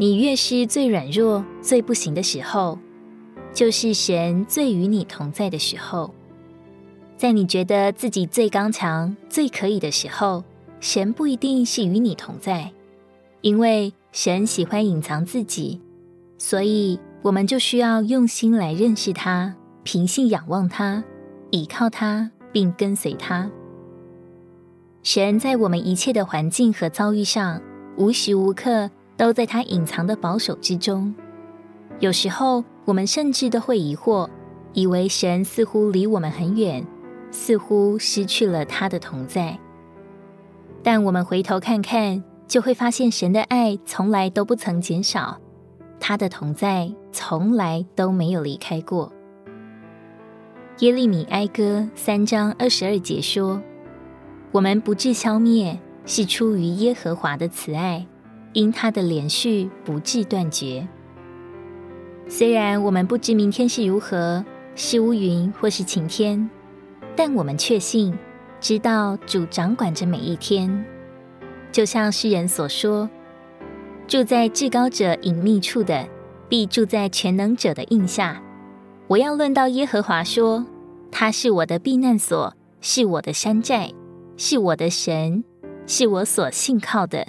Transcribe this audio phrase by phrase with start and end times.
[0.00, 2.78] 你越是最软弱、最不行的时候，
[3.52, 6.14] 就是神最与你同在的时候。
[7.16, 10.44] 在你觉得自己最刚强、最可以的时候，
[10.78, 12.70] 神不一定是与你同在，
[13.40, 15.80] 因为神喜欢隐藏自己，
[16.38, 21.02] 所以我们就需要用心来认识他，平信仰望他，
[21.50, 23.50] 倚靠他，并跟随他。
[25.02, 27.60] 神在我们一切的环境和遭遇上，
[27.96, 31.14] 无时无刻都在他隐藏的保守之中。
[31.98, 34.30] 有时候，我们甚至都会疑惑，
[34.72, 36.86] 以为神似乎离我们很远，
[37.30, 39.58] 似乎失去了他的同在。
[40.82, 45.40] 但我们回头看看，就会发现神的爱从来都不曾减少，
[45.98, 49.12] 他的同在从来都没有离开过。
[50.78, 53.60] 耶利米哀歌三章二十二节说
[54.52, 58.06] ：“我们不致消灭，是出于耶和华的慈爱，
[58.52, 60.86] 因他的连续不致断绝。”
[62.28, 66.48] 虽然我们不知明天是如何，是乌云或是晴天，
[67.16, 68.16] 但我们确信，
[68.60, 70.84] 知道主掌管着每一天。
[71.72, 73.08] 就像诗人所说
[74.06, 76.06] ：“住在至高者隐秘处的，
[76.48, 78.42] 必住在全能者的荫下。”
[79.08, 80.66] 我要论到耶和华说，
[81.10, 83.92] 他是我的避难所，是我的山寨，
[84.36, 85.44] 是我的神，
[85.86, 87.28] 是我所信靠的。